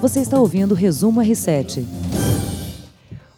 Você 0.00 0.20
está 0.20 0.38
ouvindo 0.38 0.72
o 0.72 0.74
Resumo 0.74 1.22
R7. 1.22 1.82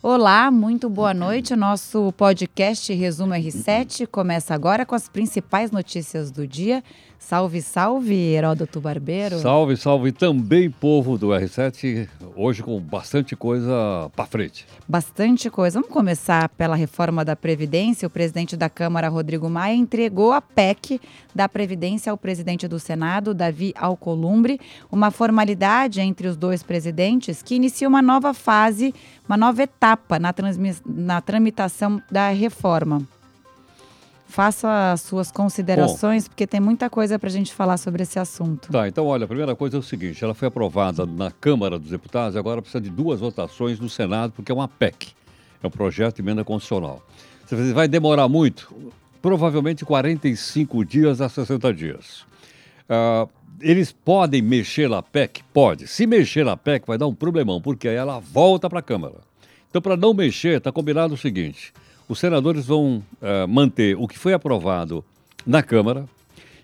Olá, 0.01 0.49
muito 0.49 0.89
boa 0.89 1.13
noite. 1.13 1.55
O 1.55 1.57
nosso 1.57 2.13
podcast 2.13 2.95
Resumo 2.95 3.35
R7 3.35 4.07
começa 4.07 4.55
agora 4.55 4.87
com 4.87 4.95
as 4.95 5.09
principais 5.09 5.73
notícias 5.73 6.31
do 6.31 6.47
dia. 6.47 6.85
Salve, 7.19 7.61
salve, 7.61 8.15
Heródoto 8.15 8.81
Barbeiro. 8.81 9.41
Salve, 9.41 9.77
salve 9.77 10.13
também, 10.13 10.71
povo 10.71 11.19
do 11.19 11.31
R7. 11.31 12.09
Hoje 12.37 12.63
com 12.63 12.79
bastante 12.81 13.35
coisa 13.35 14.09
para 14.15 14.25
frente. 14.25 14.65
Bastante 14.87 15.51
coisa. 15.51 15.81
Vamos 15.81 15.93
começar 15.93 16.49
pela 16.51 16.77
reforma 16.77 17.25
da 17.25 17.35
Previdência. 17.35 18.07
O 18.07 18.11
presidente 18.11 18.57
da 18.57 18.71
Câmara, 18.71 19.09
Rodrigo 19.09 19.51
Maia, 19.51 19.75
entregou 19.75 20.33
a 20.33 20.41
PEC 20.41 21.01
da 21.35 21.49
Previdência 21.49 22.13
ao 22.13 22.17
presidente 22.17 22.69
do 22.69 22.79
Senado, 22.79 23.35
Davi 23.35 23.75
Alcolumbre, 23.77 24.61
uma 24.91 25.11
formalidade 25.11 26.01
entre 26.01 26.29
os 26.29 26.37
dois 26.37 26.63
presidentes 26.63 27.43
que 27.43 27.57
inicia 27.57 27.89
uma 27.89 28.01
nova 28.01 28.33
fase, 28.33 28.95
uma 29.29 29.37
nova 29.37 29.65
etapa 29.65 29.88
na, 30.21 30.35
na 30.87 31.21
tramitação 31.21 32.03
da 32.11 32.29
reforma. 32.31 33.03
Faça 34.27 34.93
as 34.93 35.01
suas 35.01 35.33
considerações, 35.33 36.25
Bom, 36.25 36.29
porque 36.29 36.47
tem 36.47 36.61
muita 36.61 36.91
coisa 36.91 37.19
para 37.19 37.31
a 37.31 37.33
gente 37.33 37.55
falar 37.55 37.79
sobre 37.79 38.03
esse 38.03 38.19
assunto. 38.19 38.71
Tá, 38.71 38.87
então 38.87 39.07
olha, 39.07 39.25
a 39.25 39.27
primeira 39.27 39.57
coisa 39.57 39.77
é 39.77 39.81
o 39.81 39.83
seguinte: 39.83 40.23
ela 40.23 40.35
foi 40.35 40.49
aprovada 40.49 41.07
na 41.07 41.31
Câmara 41.31 41.79
dos 41.79 41.91
Deputados, 41.91 42.37
agora 42.37 42.61
precisa 42.61 42.81
de 42.81 42.91
duas 42.91 43.21
votações 43.21 43.81
no 43.81 43.89
Senado, 43.89 44.33
porque 44.33 44.53
é 44.53 44.55
uma 44.55 44.69
PEC, 44.69 45.13
é 45.63 45.67
um 45.67 45.71
projeto 45.71 46.17
de 46.17 46.23
emenda 46.23 46.45
constitucional. 46.45 47.03
Você 47.47 47.73
vai 47.73 47.89
demorar 47.89 48.29
muito? 48.29 48.93
Provavelmente 49.23 49.85
45 49.85 50.85
dias 50.85 51.23
a 51.23 51.29
60 51.31 51.73
dias. 51.73 52.27
Uh, 52.85 53.29
eles 53.61 53.93
podem 53.93 54.43
mexer 54.43 54.89
na 54.91 55.03
PEC? 55.03 55.43
Pode. 55.53 55.87
Se 55.87 56.07
mexer 56.07 56.45
na 56.45 56.57
PEC, 56.57 56.87
vai 56.87 56.99
dar 56.99 57.07
um 57.07 57.15
problemão, 57.15 57.61
porque 57.61 57.89
aí 57.89 57.97
ela 57.97 58.21
volta 58.21 58.69
para 58.69 58.81
a 58.81 58.83
Câmara. 58.83 59.28
Então, 59.69 59.83
para 59.83 59.97
não 59.97 60.15
mexer, 60.15 60.59
está 60.59 60.73
combinado 60.73 61.15
o 61.15 61.17
seguinte: 61.17 61.73
os 62.09 62.19
senadores 62.19 62.67
vão 62.67 63.03
uh, 63.21 63.49
manter 63.49 63.97
o 63.97 64.09
que 64.09 64.19
foi 64.19 64.33
aprovado 64.33 65.05
na 65.47 65.63
Câmara 65.63 66.07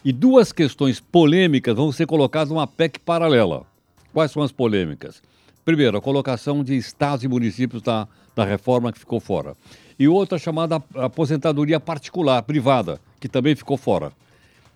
e 0.05 0.13
duas 0.13 0.53
questões 0.53 1.01
polêmicas 1.01 1.75
vão 1.75 1.91
ser 1.91 2.07
colocadas 2.07 2.51
numa 2.51 2.67
PEC 2.67 2.99
paralela. 3.01 3.65
Quais 4.13 4.31
são 4.31 4.43
as 4.43 4.53
polêmicas? 4.53 5.23
Primeiro, 5.65 5.97
a 5.97 6.01
colocação 6.01 6.63
de 6.63 6.77
estados 6.77 7.25
e 7.25 7.29
municípios 7.29 7.81
da, 7.81 8.07
da 8.37 8.45
reforma 8.45 8.93
que 8.93 8.99
ficou 8.99 9.19
fora. 9.19 9.57
E 9.99 10.07
outra 10.07 10.39
chamada 10.39 10.83
aposentadoria 10.95 11.81
particular, 11.81 12.43
privada, 12.43 13.01
que 13.19 13.29
também 13.29 13.57
ficou 13.57 13.77
fora. 13.77 14.13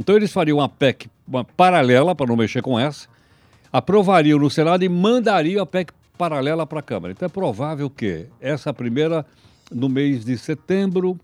Então 0.00 0.16
eles 0.16 0.32
fariam 0.32 0.58
uma 0.58 0.68
PEC 0.68 1.08
uma 1.28 1.44
paralela, 1.44 2.14
para 2.14 2.26
não 2.26 2.36
mexer 2.36 2.62
com 2.62 2.78
essa, 2.80 3.06
aprovariam 3.70 4.38
no 4.38 4.50
Senado 4.50 4.82
e 4.82 4.88
mandariam 4.88 5.62
a 5.62 5.66
PEC 5.66 5.92
paralela 6.18 6.66
para 6.66 6.80
a 6.80 6.82
Câmara. 6.82 7.12
Então 7.12 7.26
é 7.26 7.28
provável 7.28 7.88
que 7.88 8.26
essa 8.40 8.74
primeira 8.74 9.24
no 9.70 9.88
mês 9.88 10.24
de 10.24 10.36
setembro. 10.36 11.18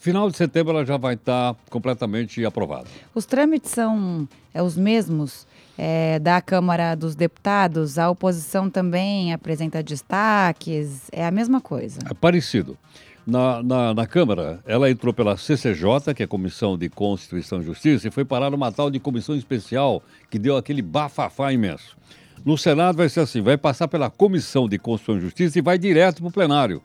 Final 0.00 0.30
de 0.30 0.36
setembro 0.36 0.72
ela 0.72 0.86
já 0.86 0.96
vai 0.96 1.14
estar 1.14 1.54
completamente 1.68 2.44
aprovada. 2.44 2.86
Os 3.14 3.26
trâmites 3.26 3.70
são 3.70 4.26
é, 4.54 4.62
os 4.62 4.76
mesmos 4.76 5.46
é, 5.76 6.18
da 6.18 6.40
Câmara 6.40 6.94
dos 6.94 7.14
Deputados? 7.14 7.98
A 7.98 8.08
oposição 8.08 8.70
também 8.70 9.32
apresenta 9.32 9.82
destaques? 9.82 11.08
É 11.12 11.26
a 11.26 11.30
mesma 11.30 11.60
coisa? 11.60 12.00
É 12.10 12.14
parecido. 12.14 12.76
Na, 13.24 13.62
na, 13.62 13.94
na, 13.94 14.06
Câmara, 14.06 14.60
ela 14.66 14.90
entrou 14.90 15.14
pela 15.14 15.36
CCJ, 15.36 16.12
que 16.14 16.22
é 16.22 16.24
a 16.24 16.28
Comissão 16.28 16.76
de 16.76 16.88
Constituição 16.88 17.60
e 17.60 17.64
Justiça, 17.64 18.08
e 18.08 18.10
foi 18.10 18.24
parar 18.24 18.50
numa 18.50 18.72
tal 18.72 18.90
de 18.90 18.98
comissão 18.98 19.36
especial 19.36 20.02
que 20.28 20.40
deu 20.40 20.56
aquele 20.56 20.82
bafafá 20.82 21.52
imenso. 21.52 21.96
No 22.44 22.58
Senado 22.58 22.96
vai 22.96 23.08
ser 23.08 23.20
assim: 23.20 23.40
vai 23.40 23.56
passar 23.56 23.88
pela 23.88 24.10
Comissão 24.10 24.68
de 24.68 24.78
Constituição 24.78 25.18
e 25.18 25.20
Justiça 25.22 25.58
e 25.58 25.62
vai 25.62 25.78
direto 25.78 26.18
para 26.18 26.28
o 26.28 26.32
plenário 26.32 26.82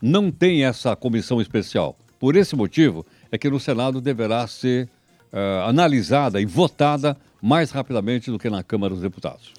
não 0.00 0.30
tem 0.30 0.64
essa 0.64 0.94
comissão 0.96 1.40
especial. 1.40 1.96
Por 2.18 2.36
esse 2.36 2.56
motivo, 2.56 3.04
é 3.30 3.38
que 3.38 3.50
no 3.50 3.60
Senado 3.60 4.00
deverá 4.00 4.46
ser 4.46 4.88
uh, 5.32 5.68
analisada 5.68 6.40
e 6.40 6.46
votada 6.46 7.16
mais 7.40 7.70
rapidamente 7.70 8.30
do 8.30 8.38
que 8.38 8.50
na 8.50 8.62
Câmara 8.62 8.94
dos 8.94 9.02
Deputados. 9.02 9.52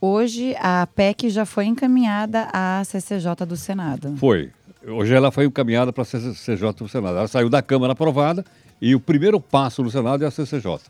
Hoje, 0.00 0.54
a 0.58 0.86
PEC 0.86 1.30
já 1.30 1.46
foi 1.46 1.66
encaminhada 1.66 2.48
à 2.52 2.82
CCJ 2.84 3.46
do 3.46 3.56
Senado. 3.56 4.16
Foi. 4.16 4.50
Hoje 4.86 5.14
ela 5.14 5.30
foi 5.30 5.46
encaminhada 5.46 5.92
para 5.92 6.02
a 6.02 6.04
CCJ 6.04 6.72
do 6.74 6.88
Senado. 6.88 7.16
Ela 7.16 7.28
saiu 7.28 7.48
da 7.48 7.62
Câmara 7.62 7.92
aprovada 7.94 8.44
e 8.80 8.94
o 8.94 9.00
primeiro 9.00 9.40
passo 9.40 9.82
no 9.82 9.90
Senado 9.90 10.24
é 10.24 10.26
a 10.26 10.30
CCJ. 10.30 10.80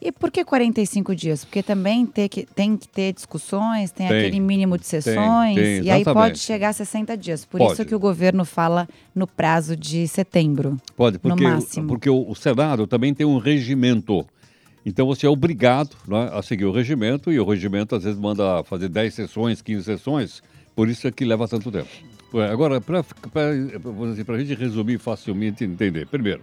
E 0.00 0.10
por 0.10 0.30
que 0.30 0.44
45 0.44 1.14
dias? 1.14 1.44
Porque 1.44 1.62
também 1.62 2.04
tem 2.04 2.28
que, 2.28 2.44
tem 2.44 2.76
que 2.76 2.88
ter 2.88 3.12
discussões, 3.12 3.90
tem, 3.92 4.08
tem 4.08 4.18
aquele 4.18 4.40
mínimo 4.40 4.76
de 4.76 4.84
sessões, 4.84 5.54
tem, 5.54 5.64
tem, 5.80 5.84
e 5.84 5.90
aí 5.90 6.04
pode 6.04 6.38
chegar 6.38 6.70
a 6.70 6.72
60 6.72 7.16
dias. 7.16 7.44
Por 7.44 7.58
pode. 7.58 7.74
isso 7.74 7.84
que 7.84 7.94
o 7.94 7.98
governo 7.98 8.44
fala 8.44 8.88
no 9.14 9.26
prazo 9.26 9.76
de 9.76 10.08
setembro. 10.08 10.76
Pode, 10.96 11.18
porque, 11.18 11.44
porque 11.86 12.10
o, 12.10 12.28
o 12.28 12.34
Senado 12.34 12.86
também 12.86 13.14
tem 13.14 13.24
um 13.24 13.38
regimento. 13.38 14.26
Então 14.84 15.06
você 15.06 15.26
é 15.26 15.30
obrigado 15.30 15.96
né, 16.08 16.30
a 16.32 16.42
seguir 16.42 16.64
o 16.64 16.72
regimento, 16.72 17.30
e 17.30 17.38
o 17.38 17.44
regimento 17.48 17.94
às 17.94 18.02
vezes 18.02 18.18
manda 18.18 18.64
fazer 18.64 18.88
10 18.88 19.14
sessões, 19.14 19.62
15 19.62 19.84
sessões, 19.84 20.42
por 20.74 20.88
isso 20.88 21.06
é 21.06 21.12
que 21.12 21.24
leva 21.24 21.46
tanto 21.46 21.70
tempo. 21.70 21.88
Agora, 22.50 22.80
para 22.80 23.04
a 24.34 24.38
gente 24.38 24.54
resumir 24.54 24.98
facilmente 24.98 25.64
entender. 25.64 26.06
Primeiro, 26.06 26.40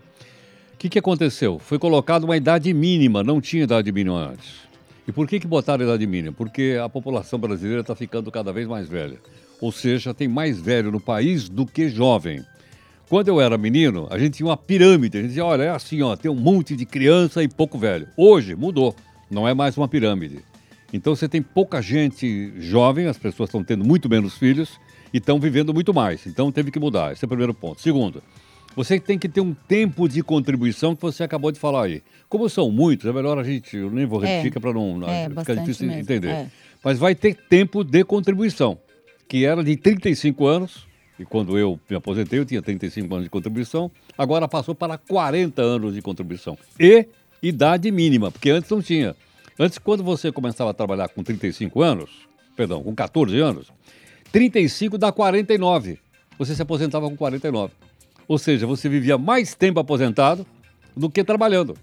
que, 0.79 0.87
que 0.87 0.97
aconteceu? 0.97 1.59
Foi 1.59 1.77
colocada 1.77 2.23
uma 2.23 2.37
idade 2.37 2.73
mínima, 2.73 3.21
não 3.21 3.41
tinha 3.41 3.63
idade 3.63 3.91
mínima 3.91 4.31
antes. 4.31 4.69
E 5.05 5.11
por 5.11 5.27
que, 5.27 5.37
que 5.37 5.45
botaram 5.45 5.83
idade 5.83 6.07
mínima? 6.07 6.33
Porque 6.33 6.79
a 6.81 6.87
população 6.87 7.37
brasileira 7.37 7.81
está 7.81 7.93
ficando 7.93 8.31
cada 8.31 8.53
vez 8.53 8.65
mais 8.65 8.87
velha. 8.87 9.19
Ou 9.59 9.73
seja, 9.73 10.13
tem 10.13 10.29
mais 10.29 10.57
velho 10.57 10.89
no 10.89 11.01
país 11.01 11.49
do 11.49 11.65
que 11.65 11.89
jovem. 11.89 12.45
Quando 13.09 13.27
eu 13.27 13.41
era 13.41 13.57
menino, 13.57 14.07
a 14.09 14.17
gente 14.17 14.37
tinha 14.37 14.47
uma 14.47 14.55
pirâmide. 14.55 15.17
A 15.17 15.21
gente 15.21 15.29
dizia, 15.29 15.43
olha, 15.43 15.63
é 15.63 15.69
assim, 15.69 16.01
ó, 16.01 16.15
tem 16.15 16.31
um 16.31 16.35
monte 16.35 16.77
de 16.77 16.85
criança 16.85 17.43
e 17.43 17.49
pouco 17.49 17.77
velho. 17.77 18.07
Hoje 18.15 18.55
mudou, 18.55 18.95
não 19.29 19.45
é 19.45 19.53
mais 19.53 19.75
uma 19.75 19.87
pirâmide. 19.87 20.39
Então 20.93 21.13
você 21.13 21.27
tem 21.27 21.41
pouca 21.41 21.81
gente 21.81 22.53
jovem, 22.57 23.07
as 23.07 23.17
pessoas 23.17 23.49
estão 23.49 23.65
tendo 23.65 23.83
muito 23.83 24.07
menos 24.07 24.37
filhos 24.37 24.79
e 25.13 25.17
estão 25.17 25.41
vivendo 25.41 25.73
muito 25.73 25.93
mais. 25.93 26.25
Então 26.25 26.49
teve 26.53 26.71
que 26.71 26.79
mudar. 26.79 27.11
Esse 27.11 27.25
é 27.25 27.27
o 27.27 27.29
primeiro 27.29 27.53
ponto. 27.53 27.81
Segundo, 27.81 28.23
você 28.75 28.99
tem 28.99 29.17
que 29.17 29.27
ter 29.27 29.41
um 29.41 29.53
tempo 29.53 30.07
de 30.07 30.21
contribuição 30.21 30.95
que 30.95 31.01
você 31.01 31.23
acabou 31.23 31.51
de 31.51 31.59
falar 31.59 31.85
aí. 31.85 32.03
Como 32.27 32.47
são 32.49 32.71
muitos, 32.71 33.05
é 33.05 33.13
melhor 33.13 33.37
a 33.37 33.43
gente, 33.43 33.75
eu 33.75 33.89
nem 33.89 34.05
vou 34.05 34.19
repetir 34.19 34.55
é, 34.55 34.59
para 34.59 34.73
não 34.73 35.09
é, 35.09 35.29
ficar 35.29 35.55
difícil 35.55 35.87
mesmo, 35.87 36.01
entender. 36.01 36.29
É. 36.29 36.47
Mas 36.83 36.97
vai 36.97 37.15
ter 37.15 37.35
tempo 37.35 37.83
de 37.83 38.03
contribuição, 38.03 38.77
que 39.27 39.45
era 39.45 39.63
de 39.63 39.75
35 39.75 40.45
anos, 40.45 40.87
e 41.19 41.25
quando 41.25 41.57
eu 41.57 41.79
me 41.89 41.95
aposentei 41.97 42.39
eu 42.39 42.45
tinha 42.45 42.61
35 42.61 43.13
anos 43.13 43.25
de 43.25 43.29
contribuição, 43.29 43.91
agora 44.17 44.47
passou 44.47 44.73
para 44.73 44.97
40 44.97 45.61
anos 45.61 45.93
de 45.93 46.01
contribuição. 46.01 46.57
E 46.79 47.05
idade 47.43 47.91
mínima, 47.91 48.31
porque 48.31 48.49
antes 48.49 48.69
não 48.69 48.81
tinha. 48.81 49.15
Antes, 49.57 49.77
quando 49.77 50.03
você 50.03 50.31
começava 50.31 50.71
a 50.71 50.73
trabalhar 50.73 51.09
com 51.09 51.21
35 51.21 51.81
anos, 51.81 52.09
perdão, 52.55 52.81
com 52.81 52.95
14 52.95 53.37
anos, 53.39 53.67
35 54.31 54.97
dá 54.97 55.11
49. 55.11 55.99
Você 56.37 56.55
se 56.55 56.61
aposentava 56.61 57.09
com 57.09 57.17
49. 57.17 57.73
Ou 58.29 58.37
seja, 58.37 58.67
você 58.67 58.87
vivia 58.87 59.17
mais 59.17 59.55
tempo 59.55 59.79
aposentado 59.79 60.45
do 60.95 61.09
que 61.09 61.23
trabalhando. 61.23 61.75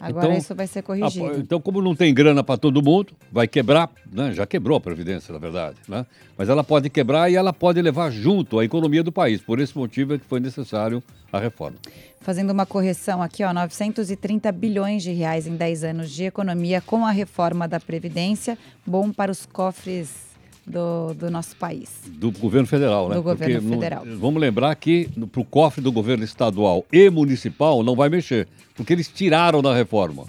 Agora 0.00 0.26
então, 0.26 0.38
isso 0.38 0.52
vai 0.56 0.66
ser 0.66 0.82
corrigido. 0.82 1.24
A, 1.24 1.38
então, 1.38 1.60
como 1.60 1.80
não 1.80 1.94
tem 1.94 2.12
grana 2.12 2.42
para 2.42 2.56
todo 2.58 2.82
mundo, 2.82 3.12
vai 3.30 3.46
quebrar, 3.46 3.88
né? 4.10 4.32
já 4.32 4.44
quebrou 4.44 4.76
a 4.76 4.80
Previdência, 4.80 5.32
na 5.32 5.38
verdade, 5.38 5.76
né? 5.86 6.04
mas 6.36 6.48
ela 6.48 6.64
pode 6.64 6.90
quebrar 6.90 7.30
e 7.30 7.36
ela 7.36 7.52
pode 7.52 7.80
levar 7.80 8.10
junto 8.10 8.58
a 8.58 8.64
economia 8.64 9.04
do 9.04 9.12
país. 9.12 9.40
Por 9.40 9.60
esse 9.60 9.78
motivo 9.78 10.14
é 10.14 10.18
que 10.18 10.24
foi 10.24 10.40
necessário 10.40 11.00
a 11.32 11.38
reforma. 11.38 11.76
Fazendo 12.20 12.50
uma 12.50 12.66
correção 12.66 13.22
aqui, 13.22 13.44
ó, 13.44 13.52
930 13.52 14.50
bilhões 14.50 15.04
de 15.04 15.12
reais 15.12 15.46
em 15.46 15.54
10 15.54 15.84
anos 15.84 16.10
de 16.10 16.24
economia 16.24 16.80
com 16.80 17.06
a 17.06 17.12
reforma 17.12 17.68
da 17.68 17.78
Previdência, 17.78 18.58
bom 18.84 19.12
para 19.12 19.30
os 19.30 19.46
cofres 19.46 20.31
do, 20.66 21.14
do 21.14 21.30
nosso 21.30 21.56
país. 21.56 21.90
Do 22.08 22.30
governo 22.30 22.66
federal, 22.66 23.08
né? 23.08 23.16
Do 23.16 23.22
governo 23.22 23.60
porque 23.60 23.74
federal. 23.74 24.04
No, 24.04 24.18
vamos 24.18 24.40
lembrar 24.40 24.74
que 24.76 25.08
para 25.30 25.40
o 25.40 25.44
cofre 25.44 25.82
do 25.82 25.90
governo 25.90 26.24
estadual 26.24 26.84
e 26.92 27.10
municipal 27.10 27.82
não 27.82 27.96
vai 27.96 28.08
mexer, 28.08 28.48
porque 28.74 28.92
eles 28.92 29.08
tiraram 29.08 29.60
da 29.60 29.74
reforma. 29.74 30.24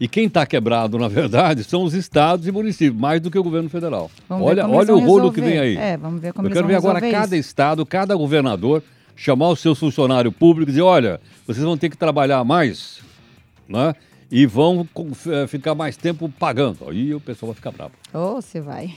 E 0.00 0.08
quem 0.08 0.26
está 0.26 0.44
quebrado, 0.44 0.98
na 0.98 1.08
verdade, 1.08 1.62
são 1.64 1.84
os 1.84 1.94
estados 1.94 2.46
e 2.46 2.52
municípios, 2.52 3.00
mais 3.00 3.20
do 3.20 3.30
que 3.30 3.38
o 3.38 3.42
governo 3.42 3.68
federal. 3.68 4.10
Vamos 4.28 4.46
olha 4.46 4.66
olha 4.66 4.94
o 4.94 4.98
rolo 4.98 5.32
que 5.32 5.40
vem 5.40 5.58
aí. 5.58 5.76
É, 5.76 5.96
vamos 5.96 6.20
ver 6.20 6.32
como 6.32 6.48
Eu 6.48 6.52
quero 6.52 6.66
ver 6.66 6.76
agora 6.76 7.00
cada 7.00 7.36
estado, 7.36 7.84
cada 7.86 8.14
governador 8.16 8.82
chamar 9.16 9.48
o 9.48 9.56
seu 9.56 9.74
funcionário 9.74 10.32
público 10.32 10.70
e 10.70 10.72
dizer, 10.72 10.82
olha, 10.82 11.20
vocês 11.46 11.64
vão 11.64 11.76
ter 11.76 11.88
que 11.88 11.96
trabalhar 11.96 12.42
mais, 12.42 13.00
né? 13.68 13.94
E 14.30 14.46
vão 14.46 14.88
ficar 15.46 15.76
mais 15.76 15.96
tempo 15.96 16.28
pagando. 16.28 16.88
Aí 16.88 17.14
o 17.14 17.20
pessoal 17.20 17.52
vai 17.52 17.54
ficar 17.54 17.70
bravo. 17.70 17.92
Ou 18.14 18.36
oh, 18.36 18.40
você 18.40 18.60
vai. 18.60 18.94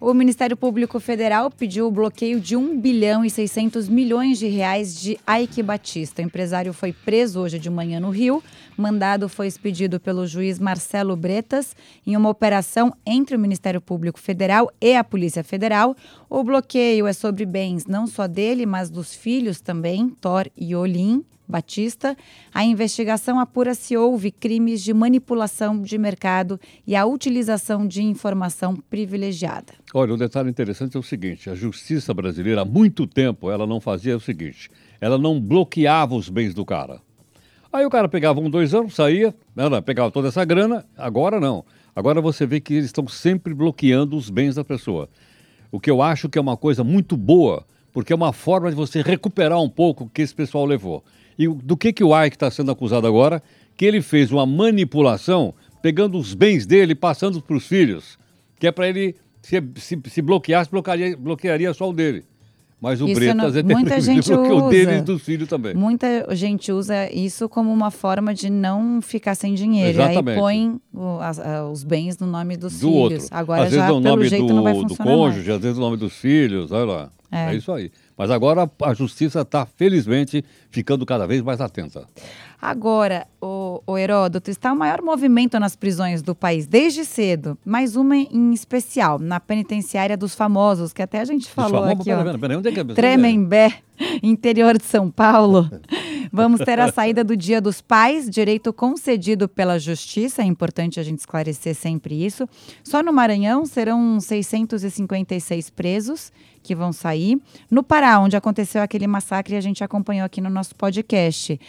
O 0.00 0.14
Ministério 0.14 0.56
Público 0.56 0.98
Federal 0.98 1.50
pediu 1.50 1.86
o 1.86 1.90
bloqueio 1.90 2.40
de 2.40 2.56
1 2.56 2.80
bilhão 2.80 3.22
e 3.22 3.28
600 3.28 3.90
milhões 3.90 4.38
de 4.38 4.46
reais 4.46 4.98
de 4.98 5.18
Ike 5.42 5.62
Batista. 5.62 6.22
O 6.22 6.24
empresário 6.24 6.72
foi 6.72 6.90
preso 6.90 7.40
hoje 7.40 7.58
de 7.58 7.68
manhã 7.68 8.00
no 8.00 8.08
Rio. 8.08 8.42
Mandado 8.74 9.28
foi 9.28 9.48
expedido 9.48 10.00
pelo 10.00 10.26
juiz 10.26 10.58
Marcelo 10.58 11.14
Bretas 11.14 11.76
em 12.06 12.16
uma 12.16 12.30
operação 12.30 12.90
entre 13.04 13.36
o 13.36 13.38
Ministério 13.38 13.82
Público 13.82 14.18
Federal 14.18 14.72
e 14.80 14.96
a 14.96 15.04
Polícia 15.04 15.44
Federal. 15.44 15.94
O 16.30 16.42
bloqueio 16.42 17.06
é 17.06 17.12
sobre 17.12 17.44
bens 17.44 17.84
não 17.84 18.06
só 18.06 18.26
dele, 18.26 18.64
mas 18.64 18.88
dos 18.88 19.14
filhos 19.14 19.60
também, 19.60 20.08
Thor 20.08 20.46
e 20.56 20.74
Olim, 20.74 21.22
Batista, 21.48 22.14
a 22.52 22.62
investigação 22.62 23.40
apura 23.40 23.74
se 23.74 23.96
houve 23.96 24.30
crimes 24.30 24.82
de 24.82 24.92
manipulação 24.92 25.80
de 25.80 25.96
mercado 25.96 26.60
e 26.86 26.94
a 26.94 27.06
utilização 27.06 27.86
de 27.86 28.02
informação 28.38 28.76
privilegiada. 28.76 29.74
Olha, 29.92 30.14
um 30.14 30.16
detalhe 30.16 30.48
interessante 30.48 30.96
é 30.96 31.00
o 31.00 31.02
seguinte: 31.02 31.50
a 31.50 31.54
justiça 31.54 32.14
brasileira, 32.14 32.62
há 32.62 32.64
muito 32.64 33.06
tempo, 33.06 33.50
ela 33.50 33.66
não 33.66 33.80
fazia 33.80 34.16
o 34.16 34.20
seguinte: 34.20 34.70
ela 35.00 35.18
não 35.18 35.40
bloqueava 35.40 36.14
os 36.14 36.28
bens 36.28 36.54
do 36.54 36.64
cara. 36.64 37.00
Aí 37.72 37.84
o 37.84 37.90
cara 37.90 38.08
pegava 38.08 38.40
um, 38.40 38.48
dois 38.48 38.72
anos, 38.72 38.94
saía, 38.94 39.34
ela 39.54 39.82
pegava 39.82 40.10
toda 40.10 40.28
essa 40.28 40.42
grana, 40.44 40.86
agora 40.96 41.38
não. 41.38 41.64
Agora 41.94 42.20
você 42.20 42.46
vê 42.46 42.60
que 42.60 42.74
eles 42.74 42.86
estão 42.86 43.06
sempre 43.08 43.52
bloqueando 43.52 44.16
os 44.16 44.30
bens 44.30 44.54
da 44.54 44.64
pessoa. 44.64 45.08
O 45.70 45.78
que 45.78 45.90
eu 45.90 46.00
acho 46.00 46.30
que 46.30 46.38
é 46.38 46.40
uma 46.40 46.56
coisa 46.56 46.82
muito 46.82 47.14
boa, 47.14 47.66
porque 47.92 48.12
é 48.12 48.16
uma 48.16 48.32
forma 48.32 48.70
de 48.70 48.76
você 48.76 49.02
recuperar 49.02 49.60
um 49.60 49.68
pouco 49.68 50.04
o 50.04 50.08
que 50.08 50.22
esse 50.22 50.34
pessoal 50.34 50.64
levou. 50.64 51.04
E 51.38 51.46
do 51.46 51.76
que, 51.76 51.92
que 51.92 52.02
o 52.02 52.24
Ike 52.24 52.36
está 52.36 52.50
sendo 52.50 52.70
acusado 52.70 53.06
agora? 53.06 53.42
Que 53.76 53.84
ele 53.84 54.00
fez 54.00 54.32
uma 54.32 54.46
manipulação 54.46 55.54
pegando 55.82 56.18
os 56.18 56.34
bens 56.34 56.66
dele 56.66 56.92
e 56.92 56.96
passando 56.96 57.40
para 57.40 57.56
os 57.56 57.66
filhos. 57.66 58.18
Que 58.58 58.66
é 58.66 58.72
para 58.72 58.88
ele, 58.88 59.14
se, 59.42 59.62
se, 59.76 60.00
se 60.06 60.22
bloqueasse, 60.22 60.70
bloquearia, 60.70 61.16
bloquearia 61.16 61.72
só 61.74 61.88
o 61.88 61.92
dele. 61.92 62.24
Mas 62.80 63.00
o 63.02 63.06
isso 63.06 63.18
Bretas 63.18 63.54
não, 63.54 63.60
é 63.60 63.62
muita 63.62 64.00
gente 64.00 64.28
bloqueou 64.30 64.66
o 64.66 64.70
dele 64.70 64.98
e 64.98 65.00
dos 65.00 65.22
filhos 65.22 65.48
também. 65.48 65.74
Muita 65.74 66.34
gente 66.34 66.70
usa 66.70 67.10
isso 67.12 67.48
como 67.48 67.72
uma 67.72 67.90
forma 67.90 68.32
de 68.32 68.48
não 68.48 69.02
ficar 69.02 69.34
sem 69.34 69.54
dinheiro. 69.54 69.98
Exatamente. 69.98 70.30
Aí 70.30 70.36
põe 70.36 70.80
o, 70.94 71.18
as, 71.18 71.40
os 71.72 71.82
bens 71.82 72.18
no 72.18 72.26
nome 72.26 72.56
dos 72.56 72.78
do 72.78 72.88
filhos. 72.88 73.24
Outro. 73.24 73.28
Agora 73.32 73.64
às 73.64 73.70
já 73.72 73.76
vezes, 73.76 73.86
pelo 73.86 74.00
nome 74.00 74.28
jeito 74.28 74.46
do, 74.46 74.54
não 74.54 74.62
vai 74.62 74.74
funcionar 74.74 75.10
do 75.10 75.16
cônjuge, 75.16 75.48
mais. 75.48 75.56
às 75.56 75.62
vezes 75.62 75.78
o 75.78 75.80
nome 75.80 75.96
dos 75.96 76.12
filhos, 76.12 76.70
olha 76.70 76.84
lá. 76.84 77.10
É, 77.32 77.52
é 77.52 77.56
isso 77.56 77.72
aí. 77.72 77.90
Mas 78.18 78.32
agora 78.32 78.68
a 78.82 78.92
justiça 78.92 79.42
está, 79.42 79.64
felizmente, 79.64 80.44
ficando 80.70 81.06
cada 81.06 81.24
vez 81.24 81.40
mais 81.40 81.60
atenta. 81.60 82.04
Agora, 82.60 83.28
o, 83.40 83.80
o 83.86 83.96
Heródoto, 83.96 84.50
está 84.50 84.72
o 84.72 84.76
maior 84.76 85.00
movimento 85.00 85.60
nas 85.60 85.76
prisões 85.76 86.20
do 86.20 86.34
país 86.34 86.66
desde 86.66 87.04
cedo. 87.04 87.56
Mais 87.64 87.94
uma 87.94 88.16
em 88.16 88.52
especial, 88.52 89.20
na 89.20 89.38
penitenciária 89.38 90.16
dos 90.16 90.34
famosos, 90.34 90.92
que 90.92 91.00
até 91.00 91.20
a 91.20 91.24
gente 91.24 91.48
falou 91.48 91.82
famosos, 91.82 92.00
aqui, 92.00 92.04
pera, 92.10 92.20
ó. 92.20 92.24
Pera, 92.24 92.38
pera, 92.38 92.58
onde 92.58 92.68
é 92.68 92.72
que 92.72 92.80
é 92.80 92.84
Tremembé, 92.84 93.74
interior 94.20 94.76
de 94.76 94.84
São 94.84 95.08
Paulo. 95.08 95.70
Vamos 96.32 96.60
ter 96.60 96.78
a 96.80 96.92
saída 96.92 97.22
do 97.22 97.36
Dia 97.36 97.60
dos 97.60 97.80
Pais, 97.80 98.28
direito 98.28 98.72
concedido 98.72 99.48
pela 99.48 99.78
Justiça, 99.78 100.42
é 100.42 100.44
importante 100.44 101.00
a 101.00 101.02
gente 101.02 101.20
esclarecer 101.20 101.74
sempre 101.74 102.22
isso. 102.22 102.46
Só 102.82 103.02
no 103.02 103.12
Maranhão 103.12 103.64
serão 103.64 104.20
656 104.20 105.70
presos 105.70 106.32
que 106.62 106.74
vão 106.74 106.92
sair. 106.92 107.40
No 107.70 107.82
Pará, 107.82 108.18
onde 108.18 108.36
aconteceu 108.36 108.82
aquele 108.82 109.06
massacre, 109.06 109.56
a 109.56 109.60
gente 109.60 109.82
acompanhou 109.82 110.24
aqui 110.24 110.40
no 110.40 110.50
nosso 110.50 110.74
podcast. 110.74 111.60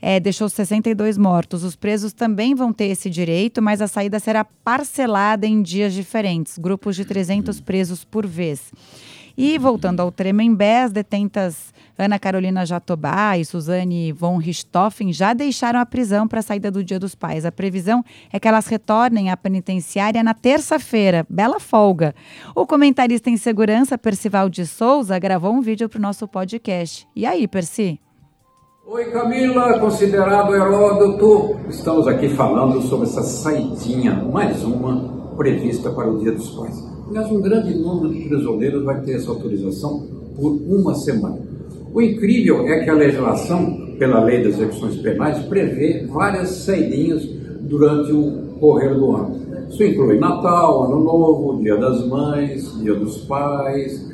É, 0.00 0.18
deixou 0.18 0.48
62 0.48 1.16
mortos. 1.16 1.62
Os 1.62 1.76
presos 1.76 2.12
também 2.12 2.54
vão 2.54 2.72
ter 2.72 2.86
esse 2.86 3.08
direito, 3.08 3.62
mas 3.62 3.80
a 3.80 3.86
saída 3.86 4.18
será 4.18 4.44
parcelada 4.44 5.46
em 5.46 5.62
dias 5.62 5.94
diferentes 5.94 6.58
grupos 6.58 6.96
de 6.96 7.04
300 7.04 7.60
presos 7.60 8.04
por 8.04 8.26
vez. 8.26 8.72
E 9.36 9.56
voltando 9.58 10.00
ao 10.00 10.12
Tremembé, 10.12 10.82
as 10.82 10.92
detentas 10.92 11.72
Ana 11.98 12.18
Carolina 12.18 12.64
Jatobá 12.64 13.36
e 13.36 13.44
Suzane 13.44 14.12
von 14.12 14.38
Richthofen 14.38 15.12
já 15.12 15.34
deixaram 15.34 15.78
a 15.78 15.86
prisão 15.86 16.26
para 16.26 16.40
a 16.40 16.42
saída 16.42 16.70
do 16.70 16.82
Dia 16.82 16.98
dos 16.98 17.14
Pais. 17.14 17.44
A 17.44 17.52
previsão 17.52 18.02
é 18.32 18.40
que 18.40 18.48
elas 18.48 18.66
retornem 18.66 19.30
à 19.30 19.36
penitenciária 19.36 20.22
na 20.22 20.34
terça-feira. 20.34 21.26
Bela 21.28 21.60
folga. 21.60 22.14
O 22.54 22.66
comentarista 22.66 23.28
em 23.28 23.36
segurança, 23.36 23.98
Percival 23.98 24.48
de 24.48 24.66
Souza, 24.66 25.18
gravou 25.18 25.52
um 25.52 25.60
vídeo 25.60 25.88
para 25.88 25.98
o 25.98 26.02
nosso 26.02 26.26
podcast. 26.26 27.06
E 27.14 27.26
aí, 27.26 27.46
Perci? 27.46 28.00
Oi 28.86 29.10
Camila, 29.12 29.78
considerado 29.78 30.54
Heródoto. 30.54 31.60
Estamos 31.68 32.08
aqui 32.08 32.30
falando 32.30 32.82
sobre 32.82 33.06
essa 33.06 33.22
saidinha, 33.22 34.14
mais 34.24 34.64
uma, 34.64 35.32
prevista 35.36 35.90
para 35.90 36.10
o 36.10 36.18
Dia 36.18 36.32
dos 36.32 36.50
Pais. 36.50 36.84
Aliás, 37.08 37.30
um 37.30 37.40
grande 37.40 37.74
número 37.74 38.12
de 38.12 38.28
prisioneiros 38.28 38.84
vai 38.84 39.00
ter 39.02 39.16
essa 39.16 39.30
autorização 39.30 40.06
por 40.34 40.50
uma 40.50 40.94
semana. 40.94 41.51
O 41.92 42.00
incrível 42.00 42.66
é 42.66 42.84
que 42.84 42.90
a 42.90 42.94
legislação, 42.94 43.94
pela 43.98 44.24
lei 44.24 44.42
das 44.42 44.54
execuções 44.54 44.96
penais, 44.96 45.38
prevê 45.44 46.06
várias 46.06 46.48
saidinhas 46.48 47.22
durante 47.60 48.12
o 48.12 48.56
correr 48.58 48.94
do 48.94 49.14
ano. 49.14 49.42
Isso 49.68 49.84
inclui 49.84 50.18
Natal, 50.18 50.84
Ano 50.84 51.04
Novo, 51.04 51.60
Dia 51.60 51.76
das 51.76 52.06
Mães, 52.06 52.80
Dia 52.80 52.94
dos 52.94 53.18
Pais, 53.24 54.06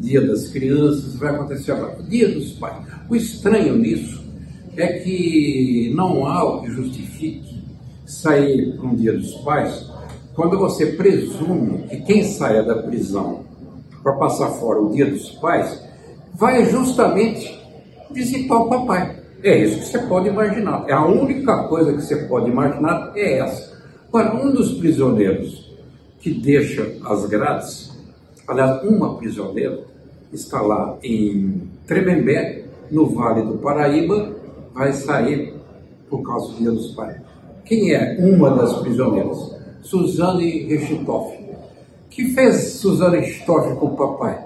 Dia 0.00 0.20
das 0.26 0.48
Crianças, 0.48 1.16
vai 1.16 1.34
acontecer 1.34 1.72
agora. 1.72 2.02
Dia 2.08 2.28
dos 2.28 2.52
Pais. 2.52 2.86
O 3.10 3.14
estranho 3.14 3.76
nisso 3.76 4.22
é 4.76 4.86
que 5.00 5.92
não 5.94 6.26
há 6.26 6.44
o 6.44 6.62
que 6.62 6.70
justifique 6.70 7.62
sair 8.06 8.74
para 8.76 8.86
um 8.86 8.94
Dia 8.94 9.12
dos 9.12 9.34
Pais 9.36 9.90
quando 10.34 10.58
você 10.58 10.86
presume 10.86 11.82
que 11.88 11.96
quem 11.98 12.24
saia 12.24 12.62
da 12.62 12.76
prisão 12.82 13.40
para 14.02 14.14
passar 14.14 14.48
fora 14.52 14.80
o 14.80 14.90
Dia 14.90 15.06
dos 15.06 15.30
Pais 15.32 15.91
vai 16.34 16.64
justamente 16.66 17.60
visitar 18.10 18.56
o 18.56 18.68
papai. 18.68 19.16
É 19.42 19.58
isso 19.58 19.78
que 19.78 19.86
você 19.86 19.98
pode 20.06 20.28
imaginar. 20.28 20.84
É 20.88 20.92
a 20.92 21.04
única 21.04 21.64
coisa 21.64 21.92
que 21.92 22.02
você 22.02 22.16
pode 22.26 22.50
imaginar 22.50 23.12
é 23.16 23.38
essa. 23.38 23.72
Agora, 24.08 24.34
um 24.36 24.52
dos 24.52 24.74
prisioneiros 24.74 25.72
que 26.20 26.30
deixa 26.32 26.96
as 27.04 27.26
grades, 27.26 27.90
aliás, 28.46 28.82
uma 28.84 29.16
prisioneira, 29.16 29.80
está 30.32 30.60
lá 30.60 30.96
em 31.02 31.62
Tremembé, 31.86 32.64
no 32.90 33.06
Vale 33.06 33.42
do 33.42 33.58
Paraíba, 33.58 34.32
vai 34.72 34.92
sair 34.92 35.54
por 36.08 36.22
causa 36.22 36.52
do 36.52 36.58
Dia 36.58 36.70
dos 36.70 36.92
Pais. 36.94 37.16
Quem 37.64 37.92
é 37.92 38.16
uma 38.20 38.50
das 38.50 38.74
prisioneiras? 38.80 39.56
Suzane 39.82 40.66
Richthofen. 40.66 41.42
que 42.10 42.26
fez 42.26 42.74
Suzane 42.74 43.18
Richthofen 43.18 43.76
com 43.76 43.86
o 43.86 43.96
papai? 43.96 44.38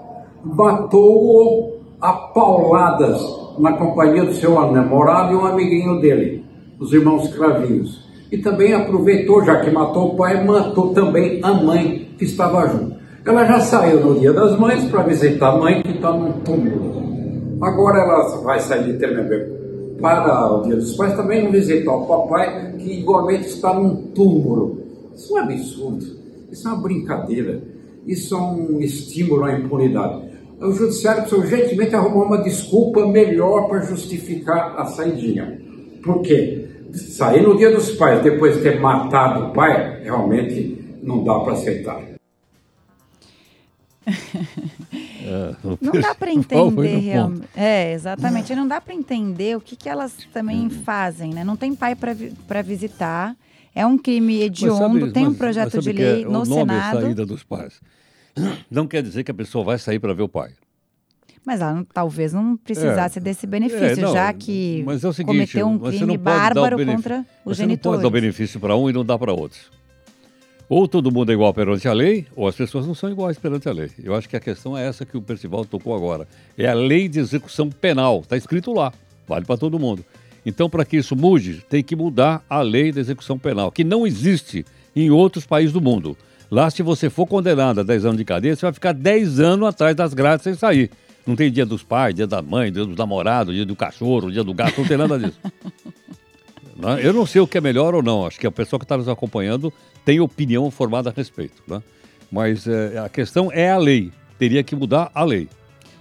Matou-o 0.45 1.76
a 2.01 2.13
pauladas 2.13 3.21
na 3.59 3.73
companhia 3.73 4.25
do 4.25 4.35
seu 4.35 4.53
namorado 4.71 5.33
e 5.33 5.37
um 5.37 5.47
amiguinho 5.47 6.01
dele, 6.01 6.45
os 6.79 6.93
irmãos 6.93 7.29
Cravinhos. 7.35 8.05
E 8.31 8.39
também 8.39 8.75
aproveitou, 8.75 9.45
já 9.45 9.61
que 9.61 9.71
matou 9.71 10.13
o 10.13 10.17
pai, 10.17 10.45
matou 10.45 10.93
também 10.93 11.41
a 11.43 11.55
mãe 11.55 12.11
que 12.19 12.25
estava 12.25 12.67
junto. 12.69 12.97
Ela 13.25 13.45
já 13.45 13.61
saiu 13.61 14.01
no 14.01 14.19
dia 14.19 14.33
das 14.33 14.59
mães 14.59 14.85
para 14.85 15.03
visitar 15.03 15.49
a 15.49 15.59
mãe 15.59 15.83
que 15.83 15.93
está 15.93 16.13
num 16.13 16.33
túmulo. 16.41 17.03
Agora 17.61 18.01
ela 18.01 18.43
vai 18.43 18.61
sair 18.61 18.85
de 18.85 18.99
Tremembé 18.99 19.57
para 20.01 20.53
o 20.53 20.63
dia 20.63 20.77
dos 20.77 20.95
pais 20.95 21.15
também 21.17 21.45
não 21.45 21.51
visitar 21.51 21.93
o 21.93 22.07
papai 22.07 22.75
que 22.79 23.01
igualmente 23.01 23.47
está 23.47 23.73
num 23.73 24.09
túmulo. 24.09 24.83
Isso 25.15 25.37
é 25.37 25.41
um 25.41 25.45
absurdo, 25.45 26.07
isso 26.53 26.69
é 26.69 26.71
uma 26.71 26.83
brincadeira, 26.83 27.63
isso 28.07 28.35
é 28.35 28.39
um 28.39 28.81
estímulo 28.81 29.45
à 29.45 29.59
impunidade 29.59 30.36
o 30.61 30.73
judiciário 30.73 31.23
precisa 31.23 31.41
urgentemente 31.41 31.95
arrumar 31.95 32.25
uma 32.25 32.43
desculpa 32.43 33.07
melhor 33.07 33.69
para 33.69 33.81
justificar 33.83 34.79
a 34.79 34.87
saidinha. 34.87 35.61
Por 36.03 36.23
quê? 36.23 36.69
Sair 36.93 37.43
no 37.43 37.57
dia 37.57 37.71
dos 37.71 37.91
pais 37.93 38.23
depois 38.23 38.57
de 38.57 38.63
ter 38.63 38.81
matado 38.81 39.47
o 39.47 39.53
pai, 39.53 40.03
realmente 40.03 40.97
não 41.03 41.23
dá 41.23 41.41
para 41.41 41.53
aceitar. 41.53 42.03
É, 45.29 45.57
não 45.81 46.01
dá 46.01 46.15
para 46.15 46.31
entender 46.33 46.99
realmente. 46.99 47.49
É, 47.57 47.93
exatamente. 47.93 48.55
Não 48.55 48.69
dá 48.69 48.81
para 48.81 48.95
entender 48.95 49.57
o 49.57 49.61
que, 49.61 49.75
que 49.75 49.89
elas 49.89 50.17
também 50.33 50.67
hum. 50.67 50.71
fazem, 50.71 51.35
né? 51.35 51.43
Não 51.43 51.57
tem 51.57 51.75
pai 51.75 51.97
para 51.97 52.63
visitar. 52.63 53.35
É 53.75 53.85
um 53.85 53.99
crime 53.99 54.41
hediondo, 54.41 55.01
sabe, 55.01 55.13
tem 55.13 55.27
um 55.27 55.35
projeto 55.35 55.81
de 55.81 55.91
lei 55.91 56.23
é, 56.23 56.25
no 56.25 56.43
o 56.43 56.47
nome 56.47 56.55
Senado. 56.55 56.99
É 56.99 57.01
saída 57.03 57.27
dos 57.27 57.43
pais. 57.43 57.81
Não 58.71 58.87
quer 58.87 59.03
dizer 59.03 59.25
que 59.25 59.31
a 59.31 59.35
pessoa 59.35 59.65
vai 59.65 59.79
sair 59.79 59.99
para 59.99 60.13
ver 60.13 60.23
o 60.23 60.29
pai. 60.29 60.53
Mas 61.45 61.61
ela 61.61 61.87
talvez 61.95 62.33
não 62.33 62.57
precisasse 62.57 63.21
é, 63.21 63.23
desse 63.23 63.47
benefício, 63.47 63.85
é, 63.85 63.95
não, 63.95 64.13
já 64.13 64.33
que 64.33 64.85
é 64.85 64.99
seguinte, 64.99 65.25
cometeu 65.25 65.69
um 65.69 65.79
crime 65.79 66.19
bárbaro 66.19 66.85
contra 66.85 67.25
os 67.45 67.57
genitores. 67.57 67.57
Você 67.57 67.67
não 67.67 67.77
pode 67.79 68.03
dar 68.03 68.09
o 68.09 68.11
benefício 68.11 68.59
para 68.59 68.77
um 68.77 68.91
e 68.91 68.93
não 68.93 69.05
dá 69.05 69.17
para 69.17 69.33
outros. 69.33 69.71
Ou 70.69 70.89
todo 70.89 71.13
mundo 71.13 71.31
é 71.31 71.35
igual 71.35 71.55
perante 71.55 71.87
a 71.87 71.93
lei, 71.93 72.27
ou 72.35 72.49
as 72.49 72.57
pessoas 72.57 72.85
não 72.85 72.97
são 72.97 73.09
iguais 73.09 73.39
perante 73.39 73.69
a 73.69 73.73
lei. 73.73 73.91
Eu 74.03 74.17
acho 74.17 74.29
que 74.29 74.37
a 74.37 74.41
questão 74.41 74.77
é 74.77 74.89
essa 74.89 75.07
que 75.07 75.17
o 75.17 75.23
Percival 75.23 75.65
tocou 75.65 75.95
agora. 75.95 76.27
É 76.59 76.67
a 76.67 76.75
lei 76.75 77.09
de 77.09 77.21
execução 77.21 77.71
penal. 77.71 78.21
Está 78.21 78.37
escrito 78.37 78.73
lá. 78.73 78.93
Vale 79.29 79.45
para 79.45 79.57
todo 79.57 79.79
mundo. 79.79 80.05
Então, 80.45 80.69
para 80.69 80.85
que 80.85 80.97
isso 80.97 81.15
mude, 81.15 81.65
tem 81.69 81.83
que 81.83 81.95
mudar 81.95 82.45
a 82.51 82.61
lei 82.61 82.91
da 82.91 83.01
execução 83.01 83.39
penal, 83.39 83.71
que 83.71 83.85
não 83.85 84.05
existe 84.05 84.67
em 84.95 85.11
outros 85.11 85.47
países 85.47 85.73
do 85.73 85.81
mundo. 85.81 86.17
Lá, 86.51 86.71
se 86.71 86.83
você 86.83 87.11
for 87.11 87.27
condenado 87.27 87.81
a 87.81 87.83
10 87.83 88.05
anos 88.05 88.19
de 88.19 88.25
cadeia, 88.25 88.55
você 88.55 88.67
vai 88.67 88.73
ficar 88.73 88.93
10 88.93 89.41
anos 89.41 89.69
atrás 89.69 89.97
das 89.97 90.15
grades 90.15 90.45
sem 90.45 90.55
sair. 90.55 90.91
Não 91.27 91.35
tem 91.35 91.51
dia 91.51 91.67
dos 91.67 91.83
pais, 91.83 92.15
dia 92.15 92.27
da 92.27 92.41
mãe, 92.41 92.71
dia 92.71 92.85
dos 92.85 92.97
namorados, 92.97 93.55
dia 93.55 93.67
do 93.67 93.75
cachorro, 93.75 94.31
dia 94.31 94.45
do 94.45 94.55
gato, 94.55 94.81
não 94.81 94.87
tem 94.87 94.97
nada 94.97 95.19
disso. 95.19 95.41
Né? 96.79 97.01
Eu 97.03 97.15
não 97.15 97.25
sei 97.25 97.41
o 97.41 97.47
que 97.47 97.57
é 97.57 97.61
melhor 97.61 97.95
ou 97.95 98.03
não. 98.03 98.27
Acho 98.27 98.39
que 98.39 98.47
a 98.47 98.53
pessoa 98.53 98.79
que 98.79 98.85
está 98.85 98.99
nos 98.99 99.09
acompanhando 99.09 99.73
tem 100.05 100.21
opinião 100.21 100.71
formada 100.71 101.09
a 101.09 101.13
respeito. 101.13 101.63
Né? 101.67 101.83
Mas 102.31 102.67
é, 102.67 102.99
a 102.99 103.09
questão 103.09 103.51
é 103.51 103.71
a 103.71 103.79
lei. 103.79 104.13
Teria 104.39 104.63
que 104.63 104.77
mudar 104.77 105.11
a 105.15 105.25
lei. 105.25 105.49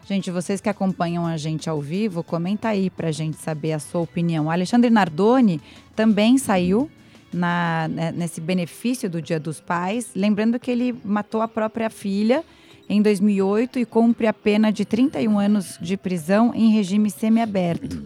Gente, 0.06 0.30
vocês 0.30 0.62
que 0.62 0.70
acompanham 0.70 1.26
a 1.26 1.38
gente 1.38 1.70
ao 1.70 1.82
vivo, 1.82 2.22
comenta 2.24 2.68
aí 2.68 2.90
para 2.90 3.08
a 3.08 3.12
gente 3.12 3.38
saber 3.38 3.72
a 3.72 3.80
sua 3.80 4.02
opinião. 4.02 4.48
O 4.48 4.52
Alexandre 4.52 4.90
Nardoni 4.90 5.60
também 5.96 6.38
saiu 6.38 6.90
na, 7.36 7.88
né, 7.88 8.12
nesse 8.12 8.40
benefício 8.40 9.10
do 9.10 9.22
Dia 9.22 9.40
dos 9.40 9.60
Pais, 9.60 10.12
lembrando 10.16 10.60
que 10.60 10.72
ele 10.72 10.96
matou 11.04 11.42
a 11.42 11.48
própria 11.48 11.90
filha 11.90 12.44
em 12.88 13.02
2008 13.02 13.80
e 13.80 13.86
cumpre 13.86 14.28
a 14.28 14.34
pena 14.34 14.72
de 14.72 14.86
31 14.86 15.38
anos 15.38 15.78
de 15.82 15.98
prisão 15.98 16.54
em 16.56 16.72
regime 16.72 17.12
semiaberto. 17.12 18.04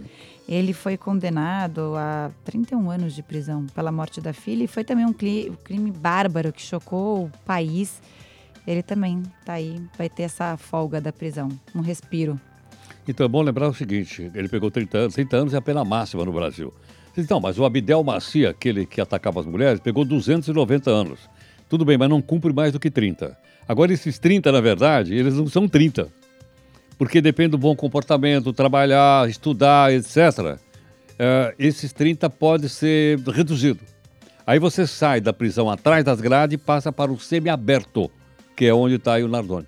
Ele 0.47 0.73
foi 0.73 0.97
condenado 0.97 1.93
a 1.95 2.31
31 2.43 2.89
anos 2.89 3.13
de 3.13 3.21
prisão 3.21 3.67
pela 3.67 3.91
morte 3.91 4.19
da 4.19 4.33
filha 4.33 4.63
e 4.63 4.67
foi 4.67 4.83
também 4.83 5.05
um 5.05 5.13
crime 5.13 5.91
bárbaro 5.91 6.51
que 6.51 6.61
chocou 6.61 7.25
o 7.25 7.31
país. 7.45 8.01
Ele 8.65 8.81
também 8.81 9.21
está 9.39 9.53
aí, 9.53 9.79
vai 9.97 10.09
ter 10.09 10.23
essa 10.23 10.57
folga 10.57 10.99
da 10.99 11.13
prisão, 11.13 11.49
um 11.75 11.81
respiro. 11.81 12.39
Então 13.07 13.25
é 13.25 13.29
bom 13.29 13.41
lembrar 13.43 13.67
o 13.67 13.73
seguinte: 13.73 14.31
ele 14.33 14.47
pegou 14.47 14.71
30 14.71 14.97
anos, 14.97 15.13
30 15.13 15.37
anos 15.37 15.53
é 15.53 15.57
a 15.57 15.61
pena 15.61 15.85
máxima 15.85 16.25
no 16.25 16.31
Brasil. 16.33 16.73
Então, 17.19 17.39
mas 17.39 17.59
o 17.59 17.65
Abdel 17.65 18.03
Macia, 18.03 18.49
aquele 18.49 18.85
que 18.85 18.99
atacava 19.01 19.39
as 19.39 19.45
mulheres, 19.45 19.79
pegou 19.79 20.03
290 20.03 20.89
anos. 20.89 21.19
Tudo 21.67 21.85
bem, 21.85 21.97
mas 21.97 22.09
não 22.09 22.21
cumpre 22.21 22.51
mais 22.51 22.71
do 22.71 22.79
que 22.79 22.89
30. 22.89 23.37
Agora, 23.67 23.93
esses 23.93 24.17
30, 24.17 24.51
na 24.51 24.61
verdade, 24.61 25.13
eles 25.13 25.35
não 25.35 25.47
são 25.47 25.67
30 25.67 26.19
porque 26.99 27.21
depende 27.21 27.51
do 27.51 27.57
bom 27.57 27.73
comportamento, 27.77 28.51
trabalhar, 28.51 29.27
estudar, 29.29 29.91
etc. 29.93 30.59
É, 31.17 31.55
esses 31.57 31.93
30 31.93 32.29
pode 32.29 32.67
ser 32.67 33.17
reduzido. 33.19 33.79
Aí 34.45 34.59
você 34.59 34.85
sai 34.85 35.21
da 35.21 35.31
prisão 35.31 35.69
atrás 35.69 36.03
das 36.03 36.19
grades 36.19 36.55
e 36.55 36.57
passa 36.57 36.91
para 36.91 37.09
o 37.09 37.17
semiaberto, 37.17 38.11
que 38.53 38.65
é 38.65 38.73
onde 38.73 38.95
está 38.95 39.15
o 39.15 39.29
Nardoni. 39.29 39.65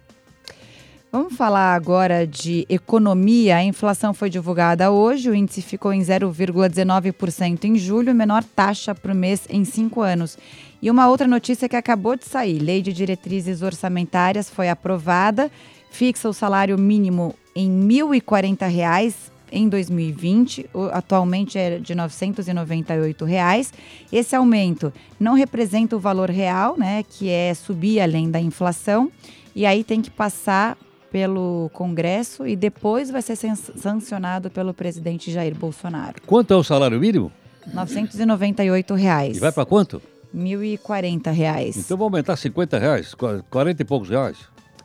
Vamos 1.11 1.35
falar 1.35 1.75
agora 1.75 2.25
de 2.25 2.65
economia. 2.69 3.57
A 3.57 3.63
inflação 3.65 4.13
foi 4.13 4.29
divulgada 4.29 4.91
hoje, 4.91 5.29
o 5.29 5.35
índice 5.35 5.61
ficou 5.61 5.91
em 5.91 5.99
0,19% 5.99 7.65
em 7.65 7.75
julho, 7.75 8.15
menor 8.15 8.45
taxa 8.45 8.95
para 8.95 9.11
o 9.11 9.15
mês 9.15 9.41
em 9.49 9.65
cinco 9.65 9.99
anos. 9.99 10.37
E 10.81 10.89
uma 10.89 11.09
outra 11.09 11.27
notícia 11.27 11.67
que 11.67 11.75
acabou 11.75 12.15
de 12.15 12.23
sair: 12.23 12.59
Lei 12.59 12.81
de 12.81 12.93
Diretrizes 12.93 13.61
Orçamentárias 13.61 14.49
foi 14.49 14.69
aprovada 14.69 15.51
fixa 15.89 16.29
o 16.29 16.33
salário 16.33 16.77
mínimo 16.77 17.35
em 17.53 17.67
R$ 17.67 18.21
1.040 18.21 19.13
em 19.51 19.67
2020, 19.67 20.69
atualmente 20.93 21.57
é 21.57 21.77
de 21.77 21.93
998 21.93 23.25
reais. 23.25 23.73
Esse 24.13 24.33
aumento 24.33 24.93
não 25.19 25.33
representa 25.33 25.93
o 25.93 25.99
valor 25.99 26.29
real, 26.29 26.77
né, 26.77 27.03
que 27.03 27.27
é 27.27 27.53
subir 27.53 27.99
além 27.99 28.31
da 28.31 28.39
inflação, 28.39 29.11
e 29.53 29.65
aí 29.65 29.83
tem 29.83 30.01
que 30.01 30.09
passar 30.09 30.77
pelo 31.11 31.69
Congresso 31.73 32.47
e 32.47 32.55
depois 32.55 33.11
vai 33.11 33.21
ser 33.21 33.35
sancionado 33.35 34.49
pelo 34.49 34.73
presidente 34.73 35.31
Jair 35.31 35.53
Bolsonaro. 35.53 36.15
Quanto 36.25 36.53
é 36.53 36.57
o 36.57 36.63
salário 36.63 36.99
mínimo? 36.99 37.31
998 37.73 38.93
reais. 38.93 39.37
E 39.37 39.39
vai 39.39 39.51
para 39.51 39.65
quanto? 39.65 40.01
1.040 40.35 41.31
reais. 41.31 41.77
Então 41.77 41.97
vai 41.97 42.05
aumentar 42.05 42.35
50 42.37 42.79
reais, 42.79 43.13
40 43.13 43.81
e 43.81 43.85
poucos 43.85 44.09
reais. 44.09 44.37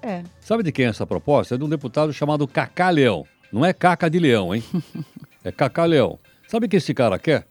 É. 0.02 0.22
Sabe 0.40 0.62
de 0.62 0.72
quem 0.72 0.86
é 0.86 0.88
essa 0.88 1.06
proposta? 1.06 1.54
É 1.54 1.58
de 1.58 1.64
um 1.64 1.68
deputado 1.68 2.12
chamado 2.12 2.46
Cacá 2.46 2.90
Leão. 2.90 3.24
Não 3.52 3.64
é 3.64 3.72
caca 3.72 4.10
de 4.10 4.18
leão, 4.18 4.54
hein? 4.54 4.62
é 5.44 5.52
Cacá 5.52 5.84
Leão. 5.84 6.18
Sabe 6.48 6.66
o 6.66 6.68
que 6.68 6.76
esse 6.76 6.92
cara 6.92 7.18
quer? 7.18 7.46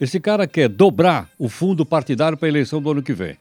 Esse 0.00 0.20
cara 0.20 0.46
quer 0.46 0.68
dobrar 0.68 1.30
o 1.38 1.48
fundo 1.48 1.86
partidário 1.86 2.36
para 2.36 2.48
a 2.48 2.50
eleição 2.50 2.82
do 2.82 2.90
ano 2.90 3.02
que 3.02 3.14
vem. 3.14 3.36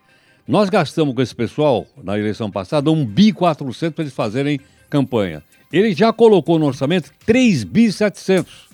Nós 0.48 0.70
gastamos 0.70 1.16
com 1.16 1.22
esse 1.22 1.36
pessoal, 1.36 1.88
na 2.04 2.18
eleição 2.18 2.52
passada, 2.52 2.92
1 2.92 3.06
bi 3.06 3.34
400 3.34 3.96
para 3.96 4.04
eles 4.04 4.14
fazerem 4.14 4.60
campanha. 4.90 5.44
Ele 5.72 5.94
já 5.94 6.14
colocou 6.14 6.58
no 6.58 6.68
orçamento 6.68 7.12
3 7.26 7.64
bi 7.64 7.92
700. 7.92 8.66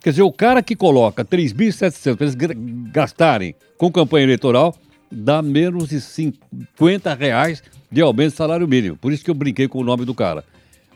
Quer 0.00 0.10
dizer, 0.10 0.22
o 0.22 0.32
cara 0.32 0.62
que 0.62 0.74
coloca 0.74 1.24
3 1.24 1.52
bi 1.52 1.72
700 1.72 2.16
para 2.16 2.26
eles 2.26 2.64
gastarem 2.92 3.54
com 3.78 3.90
campanha 3.90 4.24
eleitoral, 4.24 4.74
dá 5.10 5.40
menos 5.40 5.88
de 5.88 6.00
50 6.00 7.14
reais 7.14 7.62
de 7.90 8.00
aumento 8.00 8.32
do 8.32 8.36
salário 8.36 8.66
mínimo. 8.66 8.96
Por 8.96 9.12
isso 9.12 9.24
que 9.24 9.30
eu 9.30 9.34
brinquei 9.34 9.68
com 9.68 9.78
o 9.78 9.84
nome 9.84 10.04
do 10.04 10.14
cara. 10.14 10.44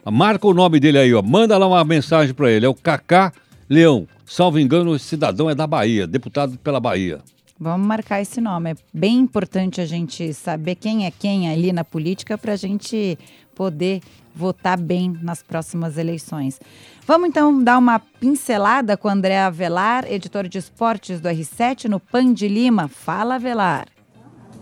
Marca 0.05 0.47
o 0.47 0.55
nome 0.55 0.79
dele 0.79 0.99
aí, 0.99 1.15
ó. 1.15 1.23
Manda 1.23 1.59
lá 1.59 1.67
uma 1.67 1.85
mensagem 1.85 2.35
para 2.35 2.51
ele. 2.51 2.65
É 2.65 2.69
o 2.69 2.75
Cacá 2.75 3.33
Leão. 3.69 4.07
Salvo 4.25 4.59
engano, 4.59 4.95
esse 4.95 5.05
cidadão 5.05 5.51
é 5.51 5.55
da 5.55 5.67
Bahia, 5.67 6.07
deputado 6.07 6.59
pela 6.59 6.81
Bahia. 6.81 7.21
Vamos 7.59 7.87
marcar 7.87 8.21
esse 8.21 8.41
nome. 8.41 8.73
É 8.73 8.75
bem 8.93 9.19
importante 9.19 9.81
a 9.81 9.87
gente 9.87 10.33
saber 10.35 10.75
quem 10.75 11.07
é 11.07 11.11
quem 11.11 11.49
ali 11.49 11.73
na 11.73 11.85
política 11.85 12.37
para 12.37 12.53
a 12.53 12.57
gente 12.57 13.19
poder 13.57 14.03
votar 14.35 14.79
bem 14.79 15.19
nas 15.23 15.43
próximas 15.43 15.97
eleições. 15.97 16.61
Vamos 17.07 17.29
então 17.29 17.65
dar 17.65 17.79
uma 17.79 17.99
pincelada 17.99 18.97
com 18.97 19.09
André 19.09 19.39
Avelar, 19.39 20.05
editor 20.07 20.47
de 20.47 20.59
esportes 20.59 21.21
do 21.21 21.29
R7 21.29 21.87
no 21.87 21.99
Pan 21.99 22.33
de 22.33 22.47
Lima. 22.47 22.87
Fala, 22.87 23.37
Avelar. 23.37 23.96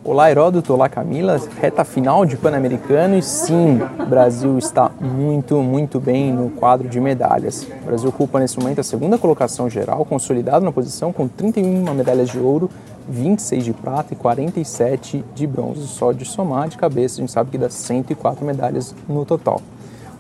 Olá, 0.06 0.30
Heródoto. 0.30 0.74
Olá, 0.74 0.86
Camila. 0.86 1.40
Reta 1.58 1.82
final 1.82 2.26
de 2.26 2.36
Pan-Americano 2.36 3.16
e 3.16 3.22
sim, 3.22 3.80
o 3.98 4.04
Brasil 4.04 4.58
está 4.58 4.90
muito, 5.00 5.62
muito 5.62 5.98
bem 5.98 6.30
no 6.30 6.50
quadro 6.50 6.90
de 6.90 7.00
medalhas. 7.00 7.66
O 7.82 7.86
Brasil 7.86 8.10
ocupa 8.10 8.38
nesse 8.38 8.58
momento 8.58 8.82
a 8.82 8.84
segunda 8.84 9.16
colocação 9.16 9.70
geral, 9.70 10.04
consolidado 10.04 10.62
na 10.62 10.70
posição 10.70 11.10
com 11.10 11.26
31 11.26 11.94
medalhas 11.94 12.28
de 12.28 12.38
ouro, 12.38 12.68
26 13.08 13.64
de 13.64 13.72
prata 13.72 14.12
e 14.12 14.16
47 14.16 15.24
de 15.34 15.46
bronze. 15.46 15.86
Só 15.86 16.12
de 16.12 16.26
somar 16.26 16.68
de 16.68 16.76
cabeça, 16.76 17.14
a 17.14 17.20
gente 17.20 17.32
sabe 17.32 17.50
que 17.50 17.56
dá 17.56 17.70
104 17.70 18.44
medalhas 18.44 18.94
no 19.08 19.24
total. 19.24 19.58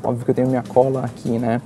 Óbvio 0.02 0.24
que 0.24 0.30
eu 0.30 0.34
tenho 0.34 0.48
minha 0.48 0.64
cola 0.66 1.04
aqui, 1.04 1.38
né? 1.38 1.60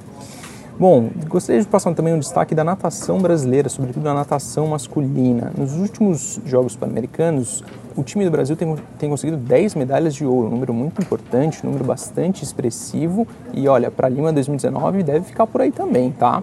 Bom, 0.76 1.08
gostaria 1.28 1.60
de 1.60 1.66
passar 1.66 1.94
também 1.94 2.14
um 2.14 2.20
destaque 2.20 2.54
da 2.54 2.62
natação 2.64 3.18
brasileira, 3.18 3.68
sobretudo 3.68 4.02
da 4.02 4.14
natação 4.14 4.68
masculina. 4.68 5.52
Nos 5.56 5.74
últimos 5.74 6.40
Jogos 6.44 6.76
Pan-Americanos, 6.76 7.64
o 7.98 8.04
time 8.04 8.24
do 8.24 8.30
Brasil 8.30 8.54
tem, 8.54 8.76
tem 8.96 9.10
conseguido 9.10 9.36
10 9.36 9.74
medalhas 9.74 10.14
de 10.14 10.24
ouro, 10.24 10.46
um 10.46 10.50
número 10.50 10.72
muito 10.72 11.02
importante, 11.02 11.58
um 11.64 11.66
número 11.66 11.84
bastante 11.84 12.44
expressivo. 12.44 13.26
E 13.52 13.66
olha, 13.66 13.90
para 13.90 14.08
Lima 14.08 14.32
2019 14.32 15.02
deve 15.02 15.24
ficar 15.24 15.48
por 15.48 15.60
aí 15.60 15.72
também, 15.72 16.12
tá? 16.12 16.40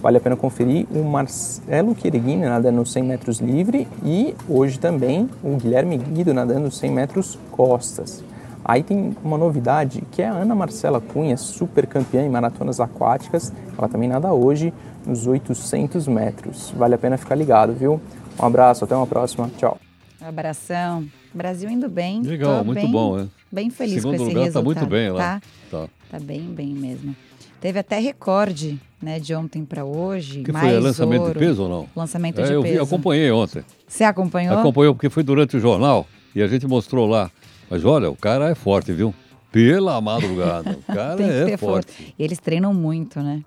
Vale 0.00 0.16
a 0.16 0.20
pena 0.20 0.34
conferir 0.34 0.86
o 0.90 1.04
Marcelo 1.04 1.94
Quereguini 1.94 2.46
nadando 2.46 2.86
100 2.86 3.02
metros 3.02 3.38
livre 3.38 3.86
e 4.02 4.34
hoje 4.48 4.78
também 4.78 5.28
o 5.44 5.56
Guilherme 5.56 5.98
Guido 5.98 6.32
nadando 6.32 6.70
100 6.70 6.90
metros 6.90 7.38
costas. 7.50 8.24
Aí 8.64 8.82
tem 8.82 9.14
uma 9.22 9.36
novidade 9.36 10.02
que 10.10 10.22
é 10.22 10.28
a 10.28 10.32
Ana 10.32 10.54
Marcela 10.54 11.02
Cunha, 11.02 11.36
super 11.36 11.86
campeã 11.86 12.22
em 12.22 12.30
maratonas 12.30 12.80
aquáticas. 12.80 13.52
Ela 13.76 13.88
também 13.88 14.08
nada 14.08 14.32
hoje 14.32 14.72
nos 15.06 15.26
800 15.26 16.08
metros. 16.08 16.72
Vale 16.74 16.94
a 16.94 16.98
pena 16.98 17.18
ficar 17.18 17.34
ligado, 17.34 17.74
viu? 17.74 18.00
Um 18.40 18.46
abraço, 18.46 18.84
até 18.84 18.96
uma 18.96 19.06
próxima. 19.06 19.50
Tchau. 19.58 19.78
Um 20.20 20.26
abração. 20.26 21.06
Brasil 21.32 21.70
indo 21.70 21.88
bem. 21.88 22.22
Legal, 22.22 22.64
muito 22.64 22.80
bem, 22.80 22.90
bom, 22.90 23.16
né? 23.16 23.28
Bem 23.50 23.70
feliz 23.70 23.94
Segundo 23.94 24.16
com 24.16 24.22
esse 24.22 24.24
lugar, 24.24 24.44
resultado. 24.44 24.62
Tá 24.62 24.80
muito 24.80 24.86
bem 24.86 25.10
lá. 25.10 25.18
Tá, 25.18 25.40
tá. 25.70 25.88
tá 26.10 26.18
bem, 26.18 26.42
bem 26.42 26.74
mesmo. 26.74 27.14
Teve 27.60 27.78
até 27.78 27.98
recorde, 27.98 28.80
né, 29.02 29.18
de 29.18 29.34
ontem 29.34 29.64
para 29.64 29.84
hoje. 29.84 30.42
Que 30.42 30.52
mais 30.52 30.70
foi 30.70 30.80
lançamento 30.80 31.22
ouro. 31.22 31.32
de 31.32 31.38
peso 31.38 31.62
ou 31.62 31.68
não? 31.68 31.88
Lançamento 31.94 32.40
é, 32.40 32.44
de 32.44 32.52
eu 32.52 32.62
peso. 32.62 32.74
Vi, 32.74 32.80
acompanhei 32.80 33.30
ontem. 33.30 33.64
Você 33.86 34.04
acompanhou? 34.04 34.58
Acompanhou 34.58 34.94
porque 34.94 35.08
foi 35.08 35.22
durante 35.22 35.56
o 35.56 35.60
jornal 35.60 36.06
e 36.34 36.42
a 36.42 36.46
gente 36.46 36.66
mostrou 36.66 37.06
lá. 37.06 37.30
Mas 37.70 37.84
olha, 37.84 38.10
o 38.10 38.16
cara 38.16 38.48
é 38.50 38.54
forte, 38.54 38.92
viu? 38.92 39.14
Pela 39.50 40.00
madrugada. 40.00 40.78
O 40.78 40.82
cara 40.92 41.22
é 41.22 41.44
ter 41.44 41.58
forte. 41.58 41.92
força. 41.92 42.12
Eles 42.18 42.38
treinam 42.38 42.72
muito, 42.72 43.20
né? 43.20 43.42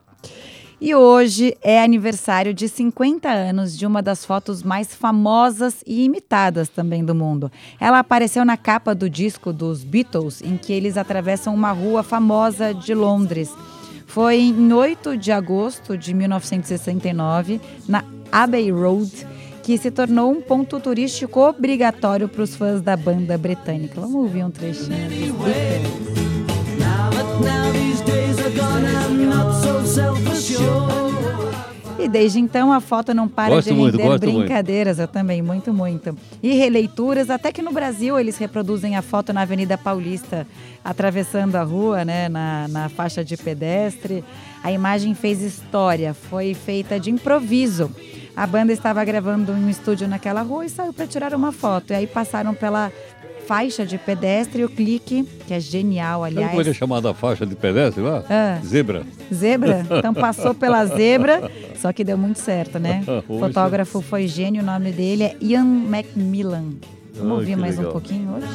E 0.83 0.95
hoje 0.95 1.55
é 1.61 1.79
aniversário 1.79 2.55
de 2.55 2.67
50 2.67 3.29
anos 3.29 3.77
de 3.77 3.85
uma 3.85 4.01
das 4.01 4.25
fotos 4.25 4.63
mais 4.63 4.95
famosas 4.95 5.83
e 5.85 6.03
imitadas 6.03 6.69
também 6.69 7.05
do 7.05 7.13
mundo. 7.13 7.51
Ela 7.79 7.99
apareceu 7.99 8.43
na 8.43 8.57
capa 8.57 8.95
do 8.95 9.07
disco 9.07 9.53
dos 9.53 9.83
Beatles, 9.83 10.41
em 10.41 10.57
que 10.57 10.73
eles 10.73 10.97
atravessam 10.97 11.53
uma 11.53 11.71
rua 11.71 12.01
famosa 12.01 12.73
de 12.73 12.95
Londres. 12.95 13.53
Foi 14.07 14.39
em 14.39 14.73
8 14.73 15.15
de 15.17 15.31
agosto 15.31 15.95
de 15.95 16.15
1969, 16.15 17.61
na 17.87 18.03
Abbey 18.31 18.71
Road, 18.71 19.27
que 19.61 19.77
se 19.77 19.91
tornou 19.91 20.31
um 20.31 20.41
ponto 20.41 20.79
turístico 20.79 21.41
obrigatório 21.41 22.27
para 22.27 22.41
os 22.41 22.55
fãs 22.55 22.81
da 22.81 22.97
banda 22.97 23.37
britânica. 23.37 24.01
Vamos 24.01 24.15
ouvir 24.15 24.43
um 24.43 24.49
trechinho. 24.49 24.97
E 31.99 32.07
desde 32.07 32.39
então 32.39 32.73
a 32.73 32.81
foto 32.81 33.13
não 33.13 33.27
para 33.27 33.53
Gosto 33.53 33.67
de 33.67 33.73
muito, 33.75 33.95
render 33.95 34.09
muito. 34.09 34.21
brincadeiras, 34.21 34.97
eu 34.97 35.07
também, 35.07 35.39
muito, 35.39 35.71
muito. 35.71 36.17
E 36.41 36.53
releituras, 36.53 37.29
até 37.29 37.51
que 37.51 37.61
no 37.61 37.71
Brasil 37.71 38.19
eles 38.19 38.37
reproduzem 38.39 38.95
a 38.95 39.03
foto 39.03 39.31
na 39.31 39.41
Avenida 39.41 39.77
Paulista, 39.77 40.47
atravessando 40.83 41.55
a 41.57 41.63
rua, 41.63 42.03
né, 42.03 42.27
na, 42.27 42.67
na 42.67 42.89
faixa 42.89 43.23
de 43.23 43.37
pedestre. 43.37 44.23
A 44.63 44.71
imagem 44.71 45.13
fez 45.13 45.41
história, 45.41 46.15
foi 46.15 46.55
feita 46.55 46.99
de 46.99 47.11
improviso. 47.11 47.91
A 48.35 48.47
banda 48.47 48.73
estava 48.73 49.03
gravando 49.05 49.51
em 49.51 49.65
um 49.65 49.69
estúdio 49.69 50.07
naquela 50.07 50.41
rua 50.41 50.65
e 50.65 50.69
saiu 50.69 50.93
para 50.93 51.05
tirar 51.05 51.35
uma 51.35 51.51
foto. 51.51 51.91
E 51.91 51.95
aí 51.95 52.07
passaram 52.07 52.55
pela 52.55 52.91
faixa 53.45 53.85
de 53.85 53.97
pedestre 53.97 54.63
o 54.63 54.69
clique, 54.69 55.23
que 55.47 55.53
é 55.53 55.59
genial, 55.59 56.21
como 56.21 56.27
é 56.27 56.31
que 56.31 56.39
é 56.39 56.59
aliás. 56.59 56.77
chamada 56.77 57.11
a 57.11 57.13
faixa 57.13 57.45
de 57.45 57.55
pedestre 57.55 58.01
lá? 58.01 58.23
Ah. 58.29 58.59
Zebra. 58.65 59.03
Zebra? 59.33 59.85
Então 60.01 60.13
passou 60.13 60.53
pela 60.53 60.85
zebra, 60.85 61.51
só 61.75 61.91
que 61.93 62.03
deu 62.03 62.17
muito 62.17 62.39
certo, 62.39 62.79
né? 62.79 63.03
O 63.27 63.39
fotógrafo 63.39 64.01
foi 64.01 64.27
gênio, 64.27 64.61
o 64.61 64.65
nome 64.65 64.91
dele 64.91 65.23
é 65.23 65.35
Ian 65.41 65.63
Macmillan. 65.65 66.73
Vamos 67.15 67.39
ouvir 67.39 67.55
mais 67.55 67.75
um 67.75 67.79
legal. 67.79 67.91
pouquinho 67.91 68.35
hoje? 68.35 68.47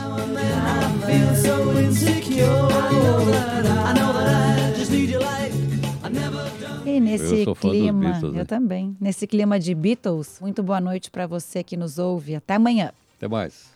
E 6.84 7.00
nesse 7.00 7.42
Eu 7.42 7.54
clima, 7.54 8.00
Beatles, 8.00 8.32
né? 8.32 8.40
eu 8.40 8.46
também. 8.46 8.96
Nesse 9.00 9.26
clima 9.26 9.58
de 9.58 9.74
Beatles, 9.74 10.38
muito 10.40 10.62
boa 10.62 10.80
noite 10.80 11.10
para 11.10 11.26
você 11.26 11.62
que 11.62 11.76
nos 11.76 11.98
ouve. 11.98 12.34
Até 12.36 12.54
amanhã. 12.54 12.92
Até 13.16 13.28
mais. 13.28 13.75